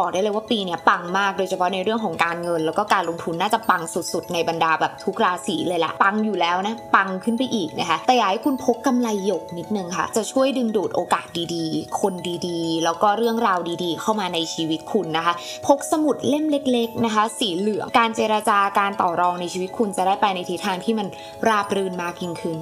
[0.00, 12.14] บอกได้เลยว่าปีนี้ปังมากโดยเฉพาะในเรื่องของการเงิน แล้วก็การลงทุนน่าจะปังสุดๆ ในบรรดาแบบทุกราศีเลยละปังอยู่แล้วนะ ปังขึ้นไปอีกนะคะ แต่อยากให้คุณพกกำไรหยกนิดนึงค่ะ จะช่วยดึงดูดโอกาสดีๆ คน
[12.48, 15.34] ดีๆ แล้วก็เรื่องราวดีๆ เข้ามาในชีวิตคุณนะคะ
[15.66, 21.06] พกสมุดเล่มเล็ก ๆนะคะ สีเหลืองการเจรจาการต่อรองในชีวิตคุณจะได้ไปในทิศทางที่มัน
[21.48, 22.58] ราบรื่นมากยิ่งขึ้น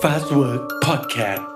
[0.00, 1.55] Fast Work Podcast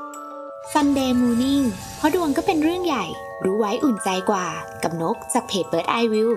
[0.76, 1.64] Sunday Morning
[1.96, 3.04] เพราะดวงก็เป็นเรื่องใหญ่
[3.44, 4.46] รู้ไว้อุ่นใจกว่า
[4.82, 6.30] กับนกจากเพจ Bird Eye View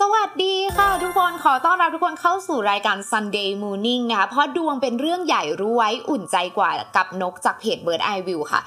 [0.00, 8.60] สวัสดีค่ะทุกคนขอต้อนรับทุกคนเข้าสู่รายการ Sunday Morning นะคะเพราะดวงเป็นเรื่องใหญ่รู้ไว้อุ่นใจกว่ากับนกจากเพจ Bird Eye View ค่ะ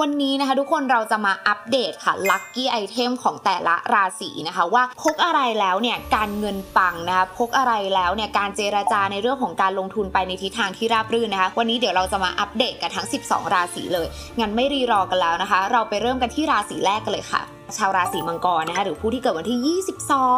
[0.00, 14.06] วันนี้นะคะทุกคนเราจะมาอัปเดตค่ะลัคกี้ไอเทมของแต่ละราศีนะคะ ว่าพกอะไรแล้วเนี่ยการเงินปังนะคะพกอะไรแล้วเนี่ยการเจราจาในเรื่องของการลงทุนไปในทิศทางที่ราบรื่นนะคะ วันนี้เดี๋ยวเราจะมาอัปเดตกันทั้ง 12 ราศีเลย
[14.38, 19.78] งั้นไม่รีรอกันแล้วนะคะ เราไปเริ่มกันที่ราศีแรกกันเลยค่ะ ชาวราศีมังกรนะคะหรือผู้ที่เกิดวันที่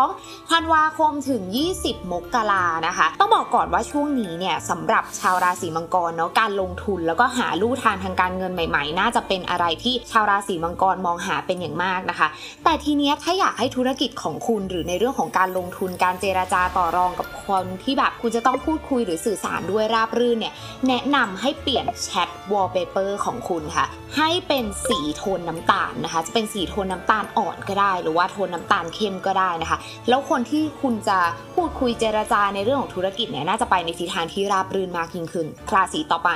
[0.05, 1.43] 22 ธันวาคมถึง
[1.77, 12.29] 20 มกรานะคะ ต้องบอกก่อนว่าช่วงนี้เนี่ยสำหรับชาวราศีมังกรเนาะการลงทุนแล้วก็หาลู่ทางทางการเงินใหม่ๆ น่าจะเป็นอะไรที่ชาวราศีมังกรมองหาเป็นอย่างมากนะคะ
[12.65, 20.55] แต่ทีเนี้ยถ้าอยากให้ธุรกิจของคุณหรือในเรื่องของการลงทุนการเจราจาต่อรองกับคนที่แบบคุณจะต้องพูดคุยหรือสื่อสารด้วยราบรื่นเนี่ย
[20.89, 31.19] แนะนำให้เปลี่ยน chat wallpaper ของคุณค่ะให้เป็นสีโทนน้ำตาลนะคะจะเป็นสีโทนน้ำตาลอ่อนก็ได้ หรือว่าโทนน้ำตาลเข้มก็ได้นะคะ แล้วคนที่คุณจะ
[31.55, 36.30] พูดคุยเจรจาในเรื่องของธุรกิจเนี่ยน่าจะไปในทิศทางที่ราบรื่นมากยิ่งขึ้นราศีต่อไป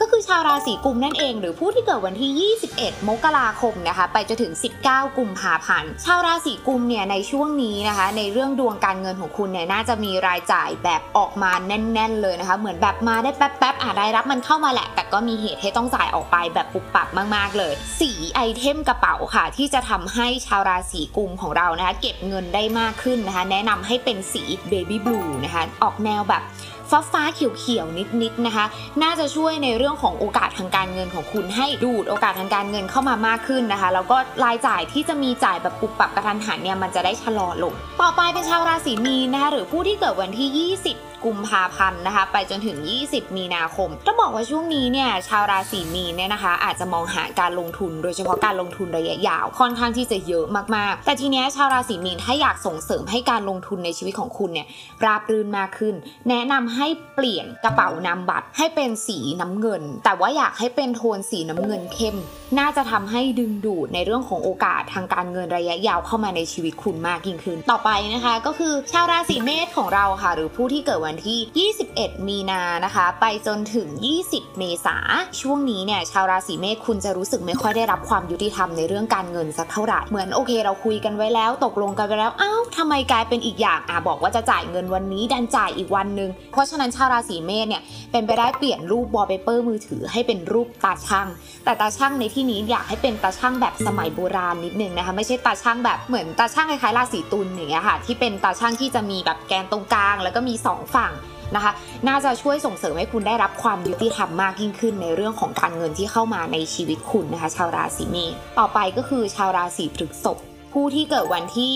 [0.00, 4.52] ก็คือชาวราศีกุมภ์นั่นเอง หรือผู้ที่เกิดวันที่ 21 มกราคมนะคะ ไปจนถึง
[4.84, 26.42] 19 กุมภาพันธ์ชาวราศีกุมภ์เนี่ยในช่วงนี้นะคะ ในเรื่องดวงการเงินของคุณเนี่ยน่าจะมีรายจ่ายแบบออกมาแน่น ๆ เลยนะคะ เหมือนแบบมาได้แป๊บๆอะรายรับมันเข้ามาแหละ แต่ก็มีเหตุให้ต้องจ่ายออกไปแบบปุบปับมาก ๆ เลย สีไอเทมกระเป๋าค่ะ ที่จะทำใให้ชาวราศีกุมของเรานะคะ เก็บเงินได้มากขึ้นนะคะ แนะนำให้เป็นสีเบบี้บลูนะคะ ออกแนวแบบ
[26.92, 28.64] ฟ้าฟ้าๆเขียวๆนิดๆนะคะ
[29.02, 42.76] น่าจะช่วยในเรื่องของโอกาสทางการเงินของคุณให้ดูดโอกาสทางการเงินเข้ามามากขึ้นนะคะ แล้วก็รายจ่ายที่จะมีจ่ายแบบปุบปับกระทันหันเนี่ยมันจะได้ชะลอลง ต่อไปเป็นชาวราศีมีนนะคะหรือผู้ที่เกิดวันที่ 20กุมภาพันธ์นะคะ ไปจนถึง
[43.08, 54.66] 20 มีนาคมต้องบอกว่าช่วงนี้เนี่ยชาวราศีมีนเนี่ยนะคะ อาจจะมองหาการลงทุน โดยเฉพาะการลงทุนระยะยาวค่อนข้างที่จะเยอะมากๆ แต่ทีเนี้ยชาวราศีมีนถ้าอยากส่งเสริมให้การลงทุนในชีวิตของคุณเนี่ย
[55.04, 55.94] ราบรื่นมากขึ้น
[56.28, 62.16] แนะนำให้เปลี่ยนกระเป๋านำบัตรให้เป็นสีน้ำเงิน แต่ว่าอยากให้เป็นโทนสีน้ำเงินเข้ม
[62.58, 73.88] น่าจะทำให้ดึงดูดในเรื่องของโอกาสทางการเงินระยะยาวเข้ามาในชีวิตคุณมากยิ่งขึ้น ต่อไปนะคะก็คือชาวราศีเมษของเราค่ะ หรือผู้ที่เกิดวันที่ 21 มีนานะคะ ไปจนถึง
[74.24, 74.96] 20 เมษา
[75.40, 91.28] ช่วงนี้เนี่ยชาวราศีเมษคุณจะรู้สึกไม่ค่อยได้รับความยุติธรรมในเรื่องการเงินสักเท่าไหร่เหมือนโอเคเราคุยกันไว้แล้ว ตกลงกันไปแล้วอ้าวทำไมกลายเป็นอีกอย่างอะบอกว่าจะจ่ายเงินวันนี้ดันจ่ายอีกวันหนึ่งเพราะฉะนั้นชาวราศีเมษเนี่ยเป็นไปได้เปลี่ยนรูปวอลเปเปอร์มือถือให้เป็นรูปตาช่าง
[91.64, 101.12] แต่ตาช่างในที่นี้อยากให้เป็นตาช่างแบบสมัยโบราณนิดนึงนะคะไม่ใช่ตาช่างแบบเหมือนตาช่างคล้ายๆราศีตุลอย่างเงี้ยค่ะที่เป็นตาช่างที่จะมีแบบแกนตรงกลาง แล้วก็มีสองฝั่ง
[101.56, 101.72] นะคะ
[102.08, 110.38] น่าจะช่วยส่งเสริมให้คุณได้รับความยุติธรรมมากยิ่งขึ้นในเรื่องของการเงินที่เข้ามาในชีวิตคุณนะคะ ชาวราศีเมษต่อไปก็คือชาวราศีพฤษภ
[110.72, 111.72] ผู้ที่เกิดวันที่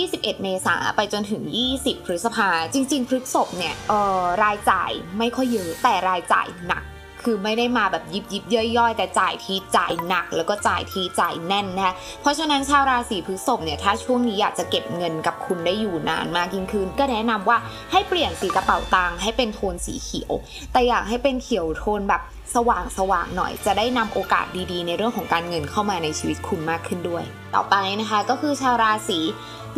[0.00, 1.42] 21 เมษาไปจนถึง
[1.74, 6.84] 20 พฤษภา จริง ๆ พฤษภเนี่ยเอ่อรายจ่ายไม่ค่อยเยอะแต่รายจ่ายหนัก
[7.26, 17.58] คือไม่ได้มาแบบยิบยิบย่อยๆ แต่จ่ายทีจ่ายหนัก แล้วก็จ่ายทีจ่ายแน่นนะคะเพราะฉะนั้นชาวราศีพฤษภเนี่ยถ้าช่วงนี้อยากจะเก็บเงินกับคุณได้อยู่นานมากยิ่งขึ้น ก็แนะนำว่า
[17.92, 20.32] ให้เปลี่ยนสีกระเป๋าตังค์ให้เป็นโทนสีเขียว
[20.72, 22.22] แต่อยากให้เป็นเขียวโทนแบบ
[22.54, 27.24] สว่างสว่างหน่อยจะได้นำโอกาสดีๆ ในเรื่องของการเงินเข้ามาในชีวิตคุณมากขึ้นด้วย
[27.54, 29.18] ต่อไปนะคะก็คือชาวราศี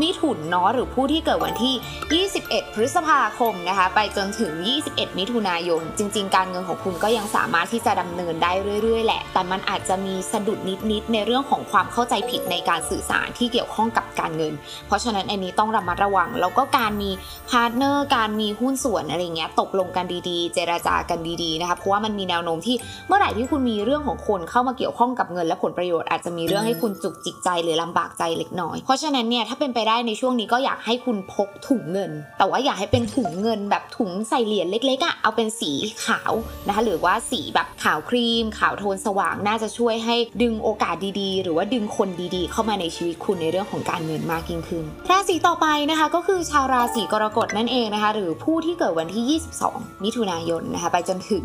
[0.03, 4.53] มิถุนเนาะหรือผู้ที่เกิดวันที่ 21 พฤษภาคมนะคะไปจนถึง
[4.87, 10.59] 21 มิถุนายน จริง ๆ การเงินของคุณก็ยังสามารถที่จะดำเนินได้เรื่อย ๆ แหละ แต่มันอาจจะมีสะดุด
[10.91, 14.53] นิดๆในเรื่องของความเข้าใจผิดในการสื่อสารที่เกี่ยวข้องกับการเงิน
[14.87, 17.11] เพราะฉะนั้นอันนี้ต้องระมัดระวัง แล้วก็การมี
[17.51, 22.77] partner การมีหุ้นส่วนอะไรเงี้ยตกลงกันดีๆ เจรจากันดีๆนะคะเพราะว่ามันมีแนวโน้มที่
[23.09, 35.73] เมื่อไหร่ที่คุณมีเรื่องของคนเข้ามาเกี่ยวข้องกับเงินและผลประโยชน์อาจจะมีเรื่องให้คุณจุกจิกใจหรือลำบากใจเล็กน้อย เพราะฉะนั้นเนี่ยถ้าเป็นไปได้ในช่วงนี้ก็อยากให้คุณพกถุงเงิน แต่ว่าอยากให้เป็นถุงเงินแบบถุงใส่เหรียญเล็กๆอะ่ะเอาเป็นสี
[36.05, 36.33] ขาว
[36.67, 51.43] นะคะหรือว่าสีแบบขาวครีม ขาวโทนสว่างน่าจะช่วยให้ดึงโอกาสดีๆ หรือว่าดึงคนดีๆ เข้ามาในชีวิตคุณในเรื่องของการเงินมากยิ่งขึ้นราศีต่อไปนะคะก็คือชาวราศีกรกฎนั่นเองนะคะ หรือผู้ที่เกิดวันที่ 22 มิถุนายนนะคะไปจนถึง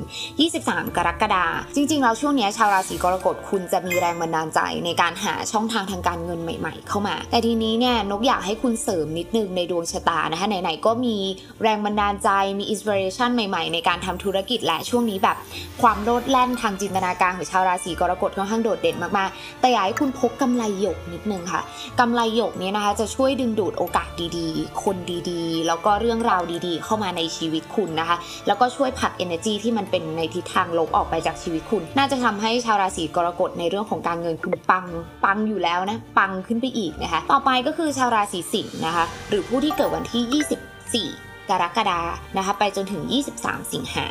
[0.48, 1.46] 23 กรกฎา
[1.76, 11.16] จริงๆแล้วช่วงนี้ชาวราศีกรกฎคุณจะมีแรงบันดาลใจในการหาช่องทางทางการเงินใหม่ ๆ เข้ามา แต่ทีนี้เนี่ยนกอยากให้คุณเสริมนิดนึงในดวงชะตานะคะไหนๆก็มี
[11.62, 12.30] แรงบันดาลใจ
[12.60, 15.38] มีอินสปิเรชันใหม่ๆ ในการทำธุรกิจและช่วงนี้แบบ
[15.82, 21.62] ความโลดแล่นทางจินตนาการของชาวราศีกรกฎค่อนข้างโดดเด่นมากๆ แต่อยากให้คุณพกกำไรหยกนิดนึงค่ะ
[22.00, 24.98] กำไรหยกนี่ยนะคะจะช่วยดึงดูดโอกาสดีๆ คน
[25.30, 28.18] ดีๆ แล้วก็เรื่องราวดีๆ เข้ามาในชีวิตคุณนะคะ
[28.48, 34.86] แล้วก็ช่วยผลัก energy ที่มันเป็นในทิศทางลบออกไปจากชีวิตคุณ น่าจะทำให้ชาวราศีกรกฎในเรื่องของการเงินคุณปัง
[35.26, 42.02] ปังอยู่แล้วนะปังขึ้นไปอีกนะคะ ต่อไปก็คือชาวราราศีสิงห์นะคะ หรือผู้ที่เกิดวันที่ 24 กรกฎา
[42.38, 43.02] นะคะ ไปจนถึง
[43.38, 44.06] 23 สิงหา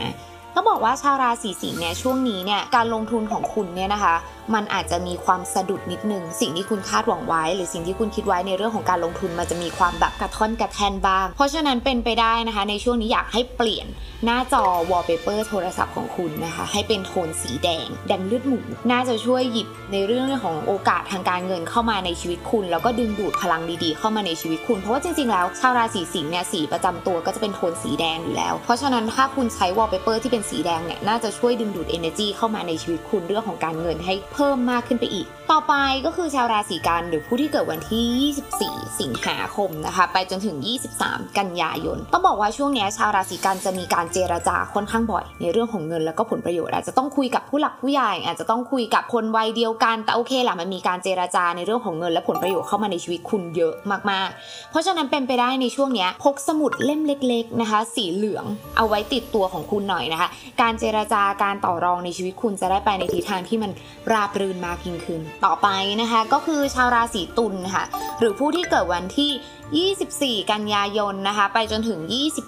[0.55, 4.15] ก็บอกว่าชาวราศีสิงห์เนี่ยช่วงนี้เนี่ยการลงทุนของคุณเนี่ยนะคะ
[4.55, 13.87] มันอาจจะมีความสะดุดนิดนึง สิ่งที่คุณคาดหวังไว้ หรือสิ่งที่คุณคิดไว้ในเรื่องของการลงทุนมันจะมีความแบบกระท่อนกระแทนบ้าง เพราะฉะนั้นเป็นไปได้นะคะ ในช่วงนี้อยากให้เปลี่ยน
[14.25, 18.61] หน้าจอ wallpaper โทรศัพท์ของคุณนะคะ ให้เป็นโทนสีแดง แดงเลือดหมู
[18.91, 35.75] น่าจะช่วยหยิบในเรื่องของโอกาสทางการเงินเข้ามาในชีวิตคุณ แล้วก็ดึงดูดพลังดีๆ เข้ามาในชีวิตคุณ เพราะว่าจริงๆแล้วชาวราศีสิงห์เนี่ยสีประจำตัวก็จะเป็นโทนสีแดงอยู่แล้ว เพราะฉะนั้นถ้าคุณใช้ wallpaper ที่เป็นสีแดงเนี่ยน่าจะช่วยดึงดูด energy เข้ามาในชีวิตคุณเรื่องของการเงินให้เพิ่มมากขึ้นไปอีก ต่อไป
[36.07, 40.57] ก็คือชาวราศีกันหรือผู้ที่เกิดวันที่ 24 สิงหาคมนะคะ ไปจนถึง
[40.97, 53.75] 23 กันยายน ต้องบอกว่าช่วงนี้ชาวราศีกันจะมีการเจรจาค่อนข้างบ่อย ในเรื่องของเงินแล้วก็ผลประโยชน์อาจจะต้องคุยกับผู้หลักผู้ใหญ่อาจจะต้องคุยกับคนวัยเดียวกัน แต่โอเคหละมันมีการเจรจาในเรื่องของเงินและผลประโยชน์เข้ามาในชีวิตคุณเยอะ
[54.11, 58.45] มากๆ เพราะฉะนั้นเป็นไปได้ในช่วงนี้พกสมุดเล่มเล็ก ๆนะคะ สีเหลือง
[58.77, 60.29] เอาไว้ติดตัวของคุณหน่อยนะคะ
[60.61, 63.71] การเจรจาการต่อรองในชีวิตคุณจะได้ไปในทิศทางที่มัน
[64.13, 65.69] ราบรื่นมากยิ่งขึ้น ต่อไป
[66.01, 67.85] นะคะก็คือชาวราศีตุลค่ะ
[68.19, 69.31] หรือผู้ที่เกิดวันที่
[69.77, 72.01] 24 กันยายนนะคะ ไปจนถึง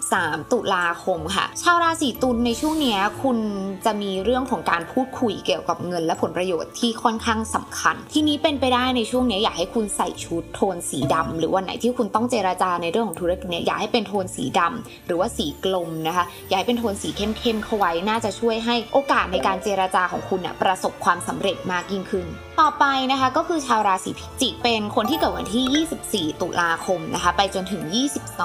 [0.02, 3.38] 23 ตุลาคมค่ะ ชาวราศีตุลในช่วงนี้คุณ
[3.84, 22.28] จะมีเรื่องของการพูดคุยเกี่ยวกับเงินและผลประโยชน์ที่ค่อนข้างสำคัญ ที่นี้เป็นไปได้ในช่วงนี้อยากให้คุณใส่ชุดโทนสีดำหรือวันไหนที่คุณต้องเจราจาในเรื่องของธุรกิจเนี่ยอยากให้เป็นโทนสีดำหรือว่าสีกลมนะคะ อยากให้เป็นโทนสีเข้มๆเข้าไว้น่าจะช่วยให้โอกาสในการเจราจาของคุณน่ะประสบความสำเร็จมากยิ่งขึ้น
[22.60, 27.82] ต่อไปนะคะก็คือชาวราศีพิจิกเป็นคนที่เกิดวันที่ 24 ตุลาคมนะคะไปจนถึง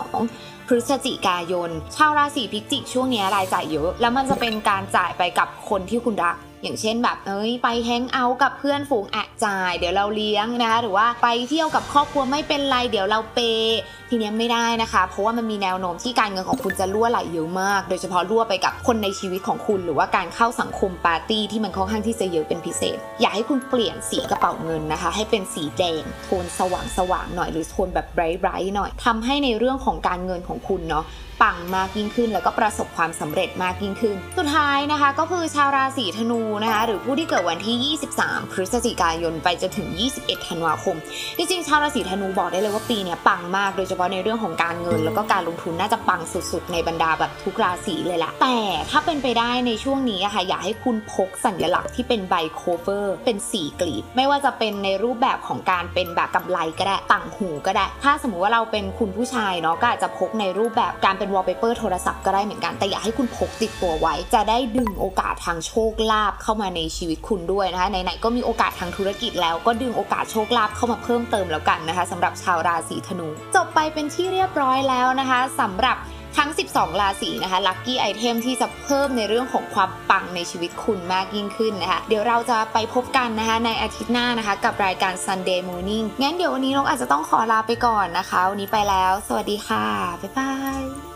[0.04, 13.80] 22 พฤศจิกายน ชาวราศีพิจิกช่วงนี้รายจ่ายเยอะ แล้วมันจะเป็นการจ่ายไปกับคนที่คุณรักอย่างเช่นแบบเอ้ยไป hang out กับเพื่อนฝูงอะจ่าย เดี๋ยวเราเลี้ยงนะคะหรือว่าไปเที่ยวกับครอบครัวไม่เป็นไรเดี๋ยวเรา pay
[14.10, 31.06] ทีเนี้ยไม่ได้นะคะ เพราะว่ามันมีแนวโน้มที่การเงินของคุณจะรั่วไหลเยอะมาก โดยเฉพาะรั่วไปกับคนในชีวิตของคุณ หรือว่าการเข้าสังคมปาร์ตี้ที่มันค่อนข้างที่จะเยอะเป็นพิเศษ อยากให้คุณเปลี่ยนสีกระเป๋าเงินนะคะ ให้เป็นสีแดงโทนสว่างสว่างๆหน่อยหรือโทนแบบ bright bright หน่อยทำให้ในเรื่องของการเงินของคุณเนาะ
[31.42, 39.88] ปังมากยิ่งขึ้น แล้วก็ประสบความสำเร็จมากยิ่งขึ้น สุดท้ายนะคะก็คือชาวราศีธนูนะคะหรือผู้ที่เกิดวันที่ 23 พฤศจิกายนไปจนถึง
[40.18, 40.96] 21 ธันวาคม
[41.38, 48.58] จริงๆ ชาวราศีธนูบอกได้เลยว่าปีนี้ปังมากโดยเฉพาะในเรื่องของการเงิน แล้วก็การลงทุนน่าจะปังสุดๆ ในบรรดาแบบทุกราศีเลยละแต่
[48.92, 75.98] ถ้าเป็นไปได้ในช่วงนี้อะค่ะอยากให้คุณพกสัญลักษณ์ที่เป็นใบ clover เป็นสีกลีบ ไม่ว่าจะเป็นในรูปแบบของการเป็นแบบกำไลก็ได้ต่างหูก็ได้ ถ้าสมมุติว่าเราเป็นคุณผู้ชายเนาะก็อาจจะพกในรูปแบบการเป็นวอลเปเปอร์โทรศัพท์ก็ได้เหมือนกัน แต่อยากให้คุณพกติดตัวไว้ จะได้ดึงโอกาสทางโชคลาภเข้ามาในชีวิตคุณด้วยนะคะไหนๆก็มีโอกาสทางธุรกิจแล้วก็ดึงโอกาสโชคลาภเข้ามาเพิ่มเติมแล้วกันนะคะสำหรับชาวราศีธนู จบไปเป็นที่เรียบร้อยแล้วนะคะสำหรับ
[76.42, 89.86] ทั้ง 12 ราศีนะคะ ลัคกี้ไอเทมที่จะเพิ่มในเรื่องของความปังในชีวิตคุณมากยิ่งขึ้นนะคะ เดี๋ยวเราจะไปพบกันนะคะ ในอาทิตย์หน้านะคะ กับรายการ Sunday Morning งั้นเดี๋ยววันนี้นกอาจจะต้องขอลาไปก่อนนะคะ วันนี้ไปแล้ว สวัสดีค่ะ
[90.22, 91.15] บ๊ายบาย